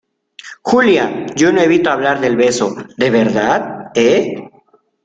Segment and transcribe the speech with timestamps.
[0.63, 4.33] Julia, yo no evito hablar del beso, de verdad,¿ eh?